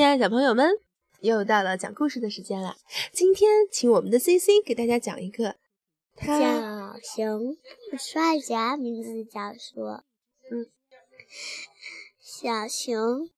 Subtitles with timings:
[0.00, 0.80] 亲爱的小朋友们，
[1.20, 2.74] 又到了讲故事的时间了。
[3.12, 5.56] 今天请我们的 C C 给大家讲一个，
[6.16, 7.58] 小熊
[7.98, 10.02] 刷牙，名字叫说
[10.50, 10.70] 嗯，
[12.18, 13.28] 小熊，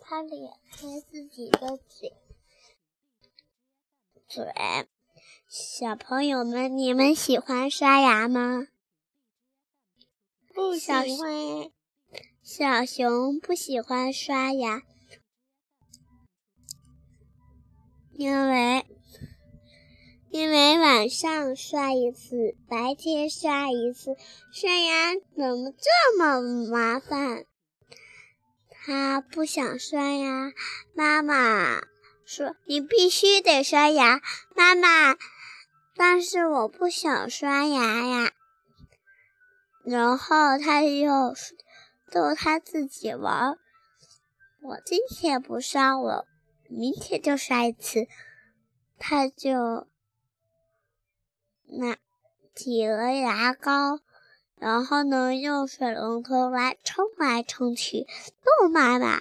[0.00, 0.38] 它咧
[0.72, 2.14] 开自己的嘴，
[4.26, 4.42] 嘴。
[5.50, 8.68] 小朋友们，你们喜欢刷牙吗？
[10.54, 11.70] 不喜欢。
[12.42, 14.82] 小熊不喜欢刷牙。
[18.20, 18.84] 因为，
[20.28, 24.14] 因为晚上刷一次，白天刷一次，
[24.52, 27.46] 刷牙怎么这么麻烦？
[28.68, 30.52] 他不想刷牙，
[30.94, 31.80] 妈妈
[32.26, 34.20] 说：“你必须得刷牙。”
[34.54, 35.16] 妈妈，
[35.96, 38.32] 但是我不想刷牙呀。
[39.82, 41.34] 然后他又
[42.12, 43.56] 逗他自己玩
[44.60, 46.26] ：“我今天不刷了。”
[46.70, 48.06] 明天就刷一次，
[48.96, 49.88] 他就
[51.66, 51.98] 拿
[52.54, 54.00] 挤了牙膏，
[54.54, 58.06] 然后呢用水龙头来冲来冲去，
[58.60, 59.20] 逗妈妈。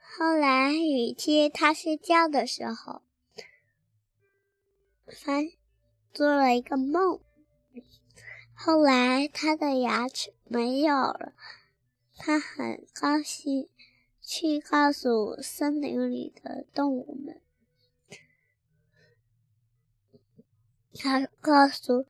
[0.00, 3.02] 后来有一天他睡觉的时候，
[5.06, 5.32] 发
[6.12, 7.20] 做了一个梦。
[8.54, 11.32] 后来他的牙齿没有了，
[12.16, 13.68] 他很高兴。
[14.30, 17.40] 去告诉森林里的动物们，
[20.94, 22.04] 他告诉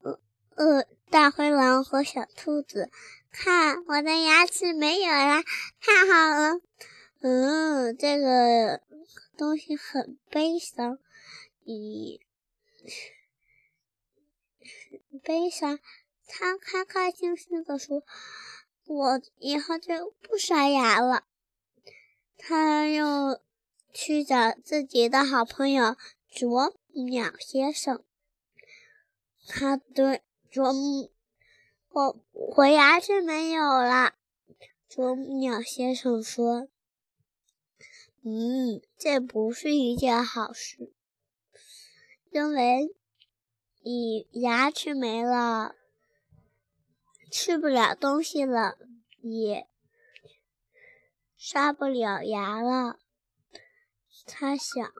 [0.00, 0.20] 呃
[0.56, 2.90] 呃大灰狼和小兔子，
[3.30, 5.44] 看我的牙齿没有了，
[5.78, 6.60] 太好了。
[7.20, 8.82] 嗯，这个
[9.38, 10.98] 东西很悲伤，
[11.62, 12.20] 你
[15.22, 15.78] 悲伤。
[16.26, 18.02] 他开开心心的说
[18.86, 21.22] ：“我以后就不刷牙了。”
[22.42, 23.38] 他又
[23.92, 25.94] 去找自己的好朋友
[26.26, 28.02] 啄木鸟先生。
[29.46, 31.10] 他对啄木，
[31.90, 34.14] 我我牙齿没有了。
[34.88, 36.68] 啄木鸟先生说
[38.24, 40.92] ：“嗯，这不是一件好事，
[42.30, 42.94] 因为
[43.82, 45.74] 你牙齿没了，
[47.30, 48.78] 吃不了东西了，
[49.20, 49.66] 也。”
[51.42, 52.98] 刷不了牙了，
[54.26, 54.92] 他想。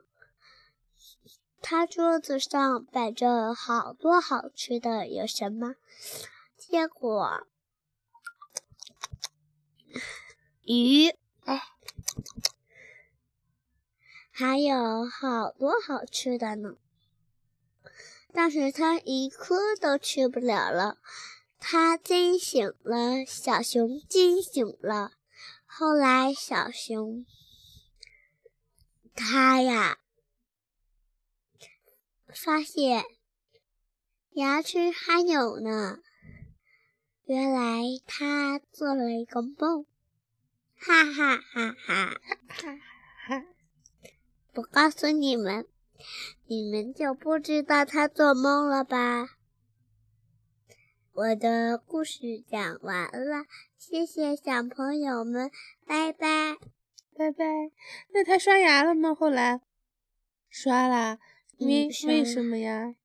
[1.61, 5.75] 他桌子上摆着好多好吃的，有什么？
[6.57, 7.45] 结果
[10.63, 11.09] 鱼，
[11.45, 11.61] 哎，
[14.31, 16.75] 还有好多好吃的呢。
[18.33, 20.97] 但是他一颗都吃不了了。
[21.59, 25.13] 他惊醒了，小熊惊醒了。
[25.73, 27.25] 后来，小熊
[29.15, 29.99] 他呀
[32.27, 33.05] 发现
[34.31, 35.99] 牙齿还有呢。
[37.23, 39.85] 原来他做了一个梦，
[40.75, 42.77] 哈哈哈哈哈
[43.27, 43.45] 哈！
[44.51, 45.65] 不告诉你们，
[46.47, 49.37] 你们就不知道他做梦了吧？
[51.21, 53.45] 我的故事讲完了，
[53.77, 55.51] 谢谢小朋友们，
[55.85, 56.57] 拜拜，
[57.15, 57.45] 拜拜。
[58.09, 59.13] 那他刷牙了吗？
[59.13, 59.61] 后来
[60.49, 61.19] 刷了，
[61.59, 62.95] 为为什么呀？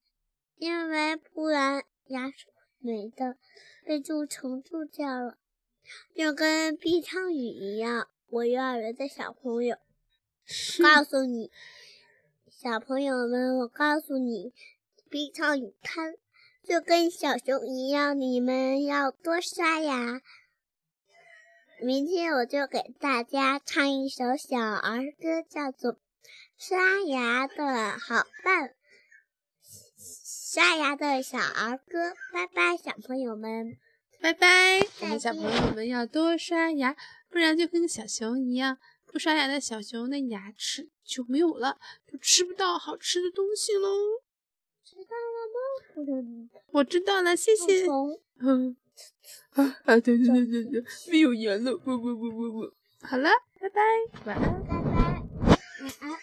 [0.56, 2.47] 因为不然牙齿
[2.78, 3.37] 没的，
[3.84, 5.37] 被蛀虫蛀掉了，
[6.15, 8.09] 就跟冰汤雨一样。
[8.28, 9.77] 我幼儿园的小朋友，
[10.83, 11.50] 告诉你，
[12.48, 14.54] 小朋友们，我告诉你，
[15.10, 16.15] 冰汤雨它。
[16.66, 20.21] 就跟小熊一样，你们要多刷牙。
[21.81, 25.93] 明天我就给大家唱一首小儿歌，叫做
[26.59, 28.69] 《刷牙的好伴》。
[29.97, 33.78] 刷牙的小儿歌，拜拜，小朋友们，
[34.21, 34.80] 拜拜。
[35.03, 36.97] 我们小朋友们要多刷牙，
[37.30, 41.78] 不然就跟小熊一样，不刷牙的小熊的牙齿就没有了，
[42.10, 43.89] 就吃不到好吃的东西喽。
[44.86, 46.48] 知道了吗？
[46.71, 47.86] 我知道了，谢谢。
[48.38, 48.77] 嗯
[49.54, 49.98] 啊啊！
[49.98, 52.72] 对对对对对，没有盐了，不不不不不。
[53.03, 53.28] 好了，
[53.60, 53.80] 拜拜，
[54.27, 54.91] 晚安，拜拜，
[55.80, 56.18] 晚安。